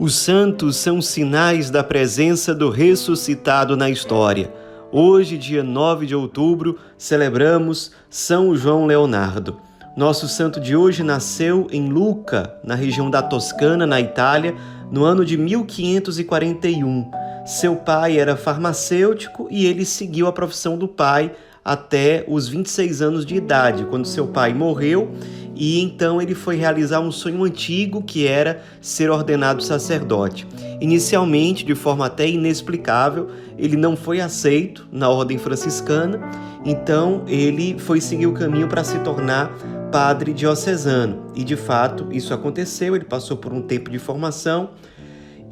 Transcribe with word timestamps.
Os 0.00 0.14
santos 0.14 0.76
são 0.76 1.02
sinais 1.02 1.68
da 1.68 1.84
presença 1.84 2.54
do 2.54 2.70
ressuscitado 2.70 3.76
na 3.76 3.90
história. 3.90 4.50
Hoje, 4.90 5.36
dia 5.36 5.62
9 5.62 6.06
de 6.06 6.14
outubro, 6.14 6.78
celebramos 6.96 7.92
São 8.08 8.56
João 8.56 8.86
Leonardo. 8.86 9.60
Nosso 9.94 10.26
santo 10.26 10.58
de 10.58 10.74
hoje 10.74 11.02
nasceu 11.02 11.66
em 11.70 11.90
Lucca, 11.90 12.50
na 12.64 12.74
região 12.74 13.10
da 13.10 13.20
Toscana, 13.20 13.86
na 13.86 14.00
Itália, 14.00 14.54
no 14.90 15.04
ano 15.04 15.22
de 15.22 15.36
1541. 15.36 17.10
Seu 17.44 17.76
pai 17.76 18.18
era 18.18 18.36
farmacêutico 18.36 19.48
e 19.50 19.66
ele 19.66 19.84
seguiu 19.84 20.26
a 20.26 20.32
profissão 20.32 20.78
do 20.78 20.88
pai 20.88 21.30
até 21.62 22.24
os 22.26 22.48
26 22.48 23.02
anos 23.02 23.26
de 23.26 23.34
idade, 23.34 23.84
quando 23.84 24.06
seu 24.06 24.26
pai 24.28 24.54
morreu 24.54 25.10
e 25.60 25.78
então 25.82 26.22
ele 26.22 26.34
foi 26.34 26.56
realizar 26.56 27.00
um 27.00 27.12
sonho 27.12 27.44
antigo 27.44 28.02
que 28.02 28.26
era 28.26 28.62
ser 28.80 29.10
ordenado 29.10 29.62
sacerdote. 29.62 30.46
Inicialmente, 30.80 31.66
de 31.66 31.74
forma 31.74 32.06
até 32.06 32.26
inexplicável, 32.26 33.28
ele 33.58 33.76
não 33.76 33.94
foi 33.94 34.22
aceito 34.22 34.88
na 34.90 35.10
ordem 35.10 35.36
franciscana, 35.36 36.18
então 36.64 37.24
ele 37.28 37.78
foi 37.78 38.00
seguir 38.00 38.26
o 38.26 38.32
caminho 38.32 38.68
para 38.68 38.82
se 38.82 38.98
tornar 39.00 39.52
padre 39.92 40.32
diocesano. 40.32 41.26
E 41.34 41.44
de 41.44 41.56
fato, 41.56 42.08
isso 42.10 42.32
aconteceu, 42.32 42.96
ele 42.96 43.04
passou 43.04 43.36
por 43.36 43.52
um 43.52 43.60
tempo 43.60 43.90
de 43.90 43.98
formação 43.98 44.70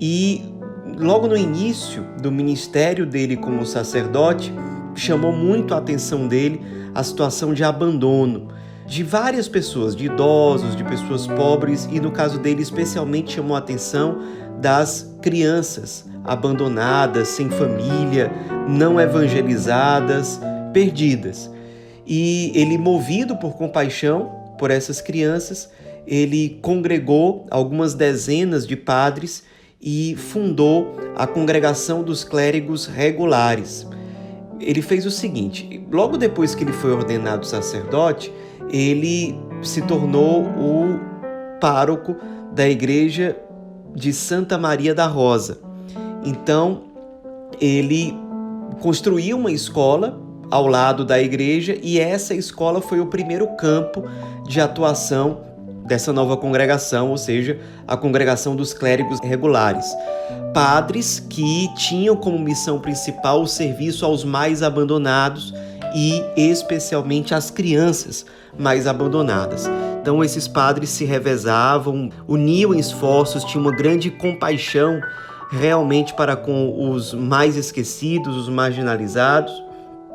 e 0.01 0.41
logo 0.97 1.27
no 1.27 1.37
início 1.37 2.03
do 2.23 2.33
ministério 2.33 3.05
dele 3.05 3.37
como 3.37 3.67
sacerdote, 3.67 4.55
chamou 4.95 5.35
muito 5.35 5.75
a 5.75 5.77
atenção 5.77 6.27
dele 6.27 6.63
a 6.95 7.03
situação 7.03 7.53
de 7.53 7.63
abandono 7.63 8.57
de 8.89 9.03
várias 9.03 9.47
pessoas, 9.47 9.95
de 9.95 10.07
idosos, 10.07 10.75
de 10.75 10.83
pessoas 10.83 11.27
pobres 11.27 11.87
e 11.93 12.01
no 12.01 12.11
caso 12.11 12.39
dele 12.39 12.63
especialmente 12.63 13.35
chamou 13.35 13.55
a 13.55 13.59
atenção 13.59 14.19
das 14.59 15.15
crianças 15.21 16.07
abandonadas, 16.25 17.29
sem 17.29 17.51
família, 17.51 18.33
não 18.67 18.99
evangelizadas, 18.99 20.41
perdidas. 20.73 21.51
E 22.07 22.51
ele, 22.55 22.79
movido 22.79 23.37
por 23.37 23.57
compaixão 23.57 24.33
por 24.59 24.71
essas 24.71 25.03
crianças, 25.03 25.71
ele 26.07 26.59
congregou 26.63 27.47
algumas 27.51 27.93
dezenas 27.93 28.67
de 28.67 28.75
padres 28.75 29.45
e 29.81 30.17
fundou 30.17 30.97
a 31.15 31.27
Congregação 31.27 32.03
dos 32.03 32.25
Clérigos 32.25 32.87
Regulares. 32.87 33.87
Ele 34.59 34.81
fez 34.81 35.05
o 35.05 35.11
seguinte: 35.11 35.87
logo 35.93 36.17
depois 36.17 36.55
que 36.55 36.65
ele 36.65 36.73
foi 36.73 36.91
ordenado 36.91 37.47
sacerdote, 37.47 38.33
ele 38.71 39.39
se 39.63 39.83
tornou 39.83 40.43
o 40.43 41.01
pároco 41.61 42.17
da 42.53 42.69
igreja 42.69 43.37
de 43.95 44.13
Santa 44.13 44.59
Maria 44.59 44.95
da 44.95 45.07
Rosa. 45.07 45.59
Então, 46.25 46.83
ele 47.61 48.17
construiu 48.81 49.37
uma 49.37 49.51
escola 49.51 50.21
ao 50.51 50.67
lado 50.67 51.05
da 51.05 51.21
igreja 51.21 51.77
e 51.83 51.99
essa 51.99 52.35
escola 52.35 52.81
foi 52.81 53.01
o 53.01 53.07
primeiro 53.07 53.47
campo 53.57 54.05
de 54.47 54.61
atuação 54.61 55.41
dessa 55.89 56.13
nova 56.13 56.37
congregação, 56.37 57.11
ou 57.11 57.17
seja, 57.17 57.59
a 57.87 57.97
congregação 57.97 58.55
dos 58.55 58.75
clérigos 58.75 59.19
regulares. 59.21 59.87
Padres 60.53 61.19
que 61.19 61.69
tinham 61.75 62.15
como 62.15 62.39
missão 62.39 62.79
principal 62.79 63.43
o 63.43 63.47
serviço 63.47 64.05
aos 64.05 64.23
mais 64.23 64.63
abandonados 64.63 65.53
e 65.95 66.23
especialmente 66.37 67.35
às 67.35 67.51
crianças 67.51 68.25
mais 68.59 68.87
abandonadas. 68.87 69.69
Então 70.01 70.23
esses 70.23 70.49
padres 70.49 70.91
se 70.91 71.05
revezavam, 71.05 72.11
uniam 72.27 72.75
esforços, 72.75 73.45
tinham 73.45 73.63
uma 73.63 73.75
grande 73.75 74.11
compaixão 74.11 75.01
realmente 75.51 76.15
para 76.15 76.37
com 76.37 76.91
os 76.91 77.13
mais 77.15 77.57
esquecidos, 77.57 78.37
os 78.37 78.49
marginalizados. 78.49 79.53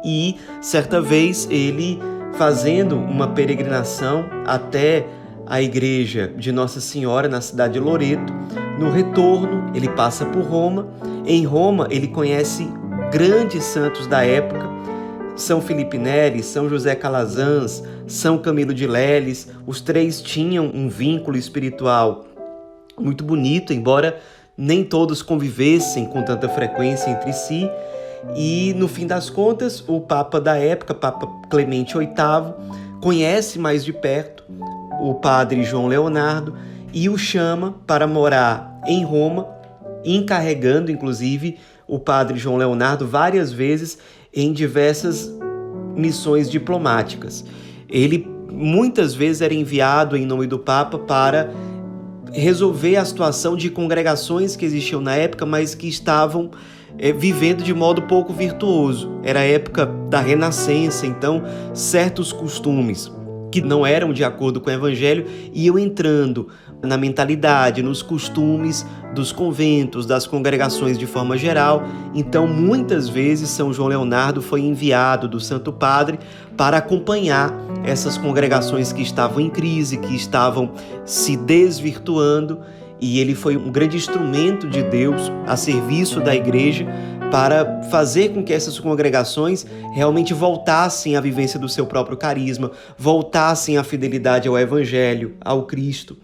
E 0.05 0.35
certa 0.61 1.01
vez 1.01 1.47
ele 1.49 1.99
fazendo 2.33 2.95
uma 2.97 3.27
peregrinação 3.27 4.25
até 4.45 5.05
a 5.45 5.61
igreja 5.61 6.33
de 6.37 6.51
Nossa 6.51 6.79
Senhora 6.79 7.27
na 7.27 7.41
cidade 7.41 7.73
de 7.73 7.79
Loreto. 7.79 8.33
No 8.79 8.91
retorno, 8.91 9.71
ele 9.75 9.89
passa 9.89 10.25
por 10.25 10.43
Roma. 10.43 10.87
Em 11.25 11.45
Roma, 11.45 11.87
ele 11.89 12.07
conhece 12.07 12.67
grandes 13.11 13.63
santos 13.63 14.07
da 14.07 14.25
época, 14.25 14.67
São 15.35 15.61
Felipe 15.61 15.97
Neri, 15.97 16.43
São 16.43 16.69
José 16.69 16.95
Calazans, 16.95 17.83
São 18.07 18.37
Camilo 18.37 18.73
de 18.73 18.85
Leles. 18.85 19.49
Os 19.65 19.81
três 19.81 20.21
tinham 20.21 20.65
um 20.65 20.87
vínculo 20.87 21.37
espiritual 21.37 22.25
muito 22.99 23.23
bonito, 23.23 23.73
embora 23.73 24.19
nem 24.55 24.83
todos 24.83 25.21
convivessem 25.21 26.05
com 26.05 26.21
tanta 26.23 26.47
frequência 26.47 27.09
entre 27.09 27.33
si. 27.33 27.69
E 28.35 28.73
no 28.77 28.87
fim 28.87 29.07
das 29.07 29.29
contas, 29.29 29.83
o 29.87 29.99
Papa 29.99 30.39
da 30.39 30.57
época, 30.57 30.93
Papa 30.93 31.27
Clemente 31.49 31.97
VIII, 31.97 32.11
conhece 33.01 33.59
mais 33.59 33.83
de 33.83 33.91
perto 33.91 34.43
o 35.01 35.15
padre 35.15 35.63
João 35.63 35.87
Leonardo 35.87 36.55
e 36.93 37.09
o 37.09 37.17
chama 37.17 37.75
para 37.85 38.07
morar 38.07 38.79
em 38.85 39.03
Roma, 39.03 39.47
encarregando 40.05 40.91
inclusive 40.91 41.57
o 41.87 41.99
padre 41.99 42.37
João 42.37 42.55
Leonardo 42.55 43.05
várias 43.05 43.51
vezes 43.51 43.97
em 44.33 44.51
diversas 44.51 45.31
missões 45.95 46.49
diplomáticas. 46.49 47.45
Ele 47.89 48.27
muitas 48.51 49.13
vezes 49.13 49.41
era 49.41 49.53
enviado 49.53 50.15
em 50.17 50.25
nome 50.25 50.47
do 50.47 50.59
Papa 50.59 50.97
para 50.97 51.51
resolver 52.31 52.95
a 52.97 53.05
situação 53.05 53.55
de 53.55 53.69
congregações 53.69 54.55
que 54.55 54.65
existiam 54.65 55.01
na 55.01 55.15
época, 55.15 55.45
mas 55.45 55.75
que 55.75 55.87
estavam 55.87 56.49
é, 56.97 57.11
vivendo 57.11 57.63
de 57.63 57.73
modo 57.73 58.03
pouco 58.03 58.33
virtuoso. 58.33 59.19
Era 59.23 59.41
a 59.41 59.43
época 59.43 59.85
da 60.09 60.19
Renascença, 60.19 61.05
então 61.05 61.43
certos 61.73 62.31
costumes 62.33 63.11
que 63.53 63.61
não 63.61 63.85
eram 63.85 64.11
de 64.11 64.23
acordo 64.23 64.59
com 64.59 64.71
o 64.71 64.73
evangelho 64.73 65.27
iam 65.53 65.77
entrando 65.77 66.47
na 66.81 66.97
mentalidade, 66.97 67.83
nos 67.83 68.01
costumes 68.01 68.83
dos 69.13 69.31
conventos, 69.31 70.07
das 70.07 70.25
congregações 70.25 70.97
de 70.97 71.05
forma 71.05 71.37
geral. 71.37 71.83
Então, 72.15 72.47
muitas 72.47 73.07
vezes, 73.07 73.51
São 73.51 73.71
João 73.71 73.89
Leonardo 73.89 74.41
foi 74.41 74.61
enviado 74.61 75.27
do 75.27 75.39
Santo 75.39 75.71
Padre 75.71 76.17
para 76.57 76.77
acompanhar 76.77 77.53
essas 77.83 78.17
congregações 78.17 78.91
que 78.91 79.03
estavam 79.03 79.39
em 79.39 79.51
crise, 79.51 79.97
que 79.97 80.15
estavam 80.15 80.71
se 81.05 81.37
desvirtuando, 81.37 82.59
e 82.99 83.19
ele 83.19 83.35
foi 83.35 83.55
um 83.55 83.71
grande 83.71 83.97
instrumento 83.97 84.67
de 84.67 84.81
Deus 84.81 85.31
a 85.45 85.55
serviço 85.55 86.19
da 86.19 86.35
igreja 86.35 86.87
para 87.33 87.81
fazer 87.89 88.29
com 88.29 88.43
que 88.43 88.53
essas 88.53 88.79
congregações 88.79 89.65
realmente 89.95 90.35
voltassem 90.35 91.15
à 91.15 91.19
vivência 91.19 91.59
do 91.59 91.67
seu 91.67 91.87
próprio 91.87 92.15
carisma, 92.15 92.69
voltassem 92.95 93.75
à 93.75 93.83
fidelidade 93.83 94.47
ao 94.47 94.55
Evangelho, 94.55 95.33
ao 95.43 95.63
Cristo. 95.63 96.15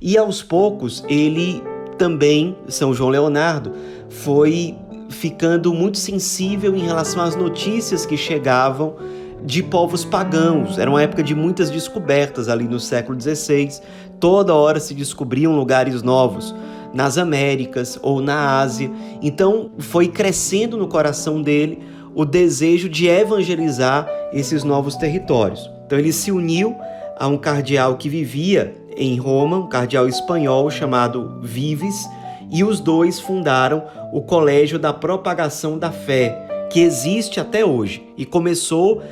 E 0.00 0.18
aos 0.18 0.42
poucos, 0.42 1.04
ele 1.08 1.62
também, 1.96 2.56
São 2.66 2.92
João 2.92 3.10
Leonardo, 3.10 3.74
foi 4.08 4.76
ficando 5.08 5.72
muito 5.72 5.98
sensível 5.98 6.74
em 6.74 6.84
relação 6.84 7.22
às 7.22 7.36
notícias 7.36 8.04
que 8.04 8.16
chegavam 8.16 8.96
de 9.44 9.62
povos 9.62 10.04
pagãos. 10.04 10.78
Era 10.80 10.90
uma 10.90 11.00
época 11.00 11.22
de 11.22 11.32
muitas 11.32 11.70
descobertas 11.70 12.48
ali 12.48 12.64
no 12.64 12.80
século 12.80 13.20
XVI. 13.20 13.80
Toda 14.18 14.52
hora 14.52 14.80
se 14.80 14.94
descobriam 14.94 15.54
lugares 15.54 16.02
novos 16.02 16.52
nas 16.92 17.18
Américas 17.18 17.98
ou 18.02 18.20
na 18.20 18.58
Ásia. 18.58 18.90
Então 19.22 19.70
foi 19.78 20.08
crescendo 20.08 20.76
no 20.76 20.88
coração 20.88 21.42
dele 21.42 21.78
o 22.14 22.24
desejo 22.24 22.88
de 22.88 23.06
evangelizar 23.06 24.08
esses 24.32 24.64
novos 24.64 24.96
territórios. 24.96 25.70
Então 25.86 25.98
ele 25.98 26.12
se 26.12 26.32
uniu 26.32 26.76
a 27.18 27.26
um 27.28 27.36
cardeal 27.36 27.96
que 27.96 28.08
vivia 28.08 28.74
em 28.96 29.16
Roma, 29.16 29.58
um 29.58 29.68
cardeal 29.68 30.08
espanhol 30.08 30.70
chamado 30.70 31.40
Vives, 31.42 32.08
e 32.50 32.64
os 32.64 32.80
dois 32.80 33.20
fundaram 33.20 33.84
o 34.12 34.22
Colégio 34.22 34.78
da 34.78 34.92
Propagação 34.92 35.78
da 35.78 35.92
Fé, 35.92 36.66
que 36.68 36.80
existe 36.80 37.38
até 37.38 37.64
hoje 37.64 38.04
e 38.16 38.24
começou 38.24 39.02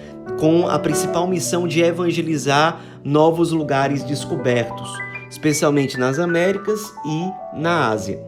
com 0.41 0.69
a 0.69 0.79
principal 0.79 1.27
missão 1.27 1.67
de 1.69 1.81
evangelizar 1.81 2.81
novos 3.05 3.53
lugares 3.53 4.03
descobertos 4.03 5.08
especialmente 5.31 5.99
nas 5.99 6.19
Américas 6.19 6.81
e 7.05 7.31
na 7.55 7.89
Ásia. 7.89 8.21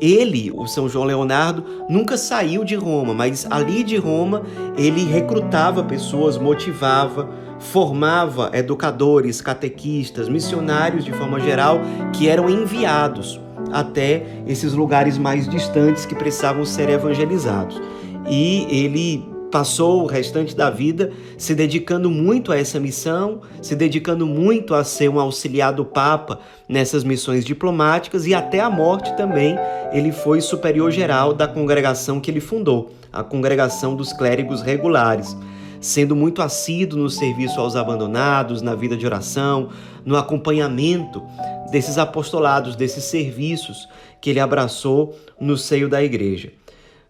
Ele, 0.00 0.50
o 0.52 0.66
São 0.66 0.88
João 0.88 1.04
Leonardo, 1.04 1.64
nunca 1.88 2.16
saiu 2.16 2.64
de 2.64 2.74
Roma, 2.74 3.14
mas 3.14 3.46
ali 3.48 3.84
de 3.84 3.96
Roma 3.96 4.42
ele 4.76 5.04
recrutava 5.04 5.84
pessoas, 5.84 6.36
motivava, 6.36 7.28
formava 7.60 8.50
educadores, 8.52 9.40
catequistas, 9.40 10.28
missionários 10.28 11.04
de 11.04 11.12
forma 11.12 11.38
geral 11.38 11.80
que 12.12 12.28
eram 12.28 12.50
enviados 12.50 13.40
até 13.72 14.26
esses 14.46 14.72
lugares 14.72 15.16
mais 15.16 15.48
distantes 15.48 16.04
que 16.04 16.16
precisavam 16.16 16.64
ser 16.64 16.88
evangelizados. 16.88 17.80
E 18.28 18.66
ele 18.68 19.31
passou 19.52 20.02
o 20.02 20.06
restante 20.06 20.56
da 20.56 20.70
vida 20.70 21.12
se 21.36 21.54
dedicando 21.54 22.10
muito 22.10 22.50
a 22.50 22.58
essa 22.58 22.80
missão, 22.80 23.42
se 23.60 23.76
dedicando 23.76 24.26
muito 24.26 24.74
a 24.74 24.82
ser 24.82 25.10
um 25.10 25.20
auxiliar 25.20 25.74
do 25.74 25.84
Papa 25.84 26.40
nessas 26.66 27.04
missões 27.04 27.44
diplomáticas 27.44 28.26
e 28.26 28.34
até 28.34 28.60
a 28.60 28.70
morte 28.70 29.14
também 29.14 29.54
ele 29.92 30.10
foi 30.10 30.40
superior 30.40 30.90
geral 30.90 31.34
da 31.34 31.46
congregação 31.46 32.18
que 32.18 32.30
ele 32.30 32.40
fundou, 32.40 32.92
a 33.12 33.22
Congregação 33.22 33.94
dos 33.94 34.10
Clérigos 34.14 34.62
Regulares, 34.62 35.36
sendo 35.82 36.16
muito 36.16 36.40
assíduo 36.40 36.98
no 36.98 37.10
serviço 37.10 37.60
aos 37.60 37.76
abandonados, 37.76 38.62
na 38.62 38.74
vida 38.74 38.96
de 38.96 39.04
oração, 39.04 39.68
no 40.02 40.16
acompanhamento 40.16 41.22
desses 41.70 41.98
apostolados, 41.98 42.74
desses 42.74 43.04
serviços 43.04 43.86
que 44.18 44.30
ele 44.30 44.40
abraçou 44.40 45.14
no 45.38 45.58
seio 45.58 45.90
da 45.90 46.02
igreja. 46.02 46.52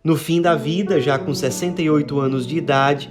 No 0.05 0.17
fim 0.17 0.43
da 0.43 0.57
vida, 0.57 1.01
já 1.01 1.17
com 1.17 1.33
68 1.33 2.19
anos 2.19 2.45
de 2.45 2.57
idade, 2.57 3.09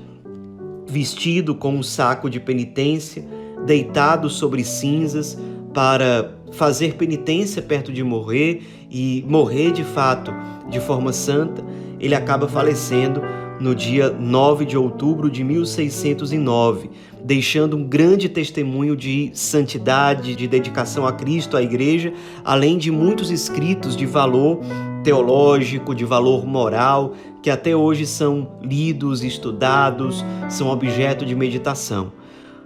vestido 0.86 1.56
com 1.56 1.74
um 1.74 1.82
saco 1.82 2.30
de 2.30 2.38
penitência, 2.38 3.26
deitado 3.66 4.30
sobre 4.30 4.62
cinzas 4.66 5.38
para 5.74 6.36
fazer 6.52 6.96
penitência 6.96 7.62
perto 7.62 7.94
de 7.94 8.04
morrer 8.04 8.62
e 8.90 9.24
morrer 9.26 9.72
de 9.72 9.86
fato 9.86 10.34
de 10.70 10.82
forma 10.82 11.14
santa, 11.14 11.64
ele 11.98 12.14
acaba 12.14 12.46
falecendo 12.46 13.22
no 13.62 13.75
dia 13.75 14.10
9 14.10 14.66
de 14.66 14.75
outubro 14.75 15.30
de 15.30 15.44
1609, 15.44 16.90
deixando 17.24 17.78
um 17.78 17.84
grande 17.84 18.28
testemunho 18.28 18.96
de 18.96 19.30
santidade, 19.36 20.36
de 20.36 20.48
dedicação 20.48 21.06
a 21.06 21.13
Cristo, 21.13 21.56
à 21.56 21.62
Igreja, 21.62 22.12
além 22.44 22.78
de 22.78 22.90
muitos 22.90 23.30
escritos 23.30 23.96
de 23.96 24.08
valor 24.08 24.60
teológico, 25.04 25.94
de 25.94 26.04
valor 26.04 26.46
moral, 26.46 27.13
que 27.44 27.52
até 27.52 27.75
hoje 27.75 28.08
são 28.08 28.54
lidos, 28.63 29.24
estudados, 29.24 30.25
são 30.50 30.69
objeto 30.69 31.24
de 31.24 31.36
meditação. 31.36 32.12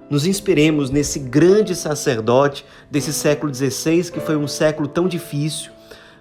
Nos 0.10 0.26
inspiremos 0.26 0.90
nesse 0.90 1.20
grande 1.20 1.76
sacerdote 1.76 2.64
desse 2.90 3.12
século 3.12 3.54
XVI, 3.54 4.12
que 4.12 4.20
foi 4.22 4.38
um 4.38 4.48
século 4.48 4.88
tão 4.88 5.08
difícil, 5.08 5.72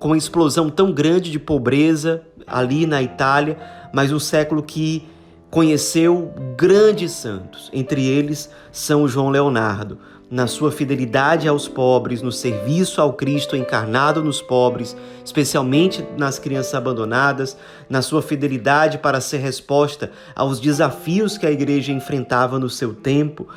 com 0.04 0.08
uma 0.08 0.18
explosão 0.18 0.68
tão 0.68 0.92
grande 0.92 1.30
de 1.30 1.38
pobreza 1.38 2.20
ali 2.46 2.86
na 2.86 3.00
Itália, 3.00 3.56
mas 3.90 4.12
um 4.12 4.18
século 4.18 4.62
que 4.62 5.08
conheceu 5.50 6.30
grandes 6.58 7.12
santos, 7.12 7.70
entre 7.72 8.04
eles 8.04 8.50
São 8.70 9.08
João 9.08 9.30
Leonardo, 9.30 9.98
na 10.30 10.46
sua 10.46 10.70
fidelidade 10.70 11.48
aos 11.48 11.66
pobres, 11.66 12.20
no 12.20 12.30
serviço 12.30 13.00
ao 13.00 13.14
Cristo 13.14 13.56
encarnado 13.56 14.22
nos 14.22 14.42
pobres, 14.42 14.94
especialmente 15.24 16.04
nas 16.18 16.38
crianças 16.38 16.74
abandonadas, 16.74 17.56
na 17.88 18.02
sua 18.02 18.20
fidelidade 18.20 18.98
para 18.98 19.22
ser 19.22 19.38
resposta 19.38 20.12
aos 20.36 20.60
desafios 20.60 21.38
que 21.38 21.46
a 21.46 21.50
igreja 21.50 21.92
enfrentava 21.92 22.58
no 22.58 22.68
seu 22.68 22.92
tempo, 22.92 23.48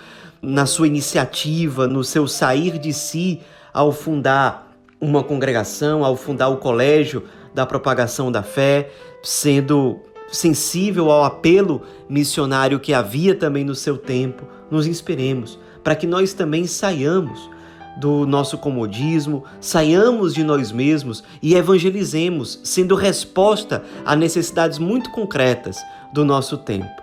na 0.42 0.66
sua 0.66 0.88
iniciativa, 0.88 1.90
no 1.90 2.06
seu 2.06 2.26
sair 2.26 2.80
de 2.80 2.94
si 2.94 3.42
ao 3.74 3.92
fundar 3.92 4.67
uma 5.00 5.24
congregação, 5.24 6.04
ao 6.04 6.16
fundar 6.16 6.50
o 6.50 6.58
colégio 6.58 7.24
da 7.54 7.66
propagação 7.66 8.32
da 8.32 8.44
fé, 8.44 8.90
sendo 9.24 10.00
sensível 10.30 11.10
ao 11.10 11.24
apelo 11.24 11.82
missionário 12.10 12.80
que 12.80 12.94
havia 12.94 13.34
também 13.34 13.64
no 13.64 13.76
seu 13.76 13.98
tempo, 13.98 14.46
nos 14.70 14.86
inspiremos 14.86 15.58
para 15.84 15.96
que 15.96 16.06
nós 16.06 16.34
também 16.34 16.68
saiamos 16.68 17.50
do 17.98 18.26
nosso 18.26 18.58
comodismo, 18.58 19.46
saiamos 19.62 20.34
de 20.34 20.44
nós 20.44 20.72
mesmos 20.72 21.24
e 21.42 21.56
evangelizemos, 21.56 22.60
sendo 22.64 22.94
resposta 22.94 23.84
a 24.06 24.16
necessidades 24.16 24.78
muito 24.78 25.10
concretas 25.12 25.78
do 26.14 26.26
nosso 26.26 26.58
tempo. 26.58 27.02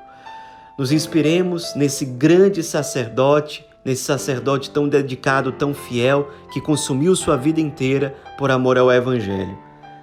Nos 0.79 0.93
inspiremos 0.93 1.75
nesse 1.75 2.05
grande 2.05 2.63
sacerdote, 2.63 3.67
nesse 3.85 4.05
sacerdote 4.05 4.71
tão 4.71 4.89
dedicado, 4.89 5.53
tão 5.53 5.75
fiel, 5.75 6.31
que 6.53 6.61
consumiu 6.61 7.15
sua 7.15 7.37
vida 7.37 7.61
inteira 7.61 8.15
por 8.39 8.51
amor 8.51 8.79
ao 8.79 8.91
Evangelho. 8.91 9.59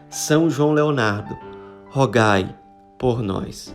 São 0.09 0.49
João 0.49 0.73
Leonardo, 0.73 1.37
rogai 1.89 2.55
por 2.99 3.21
nós. 3.21 3.73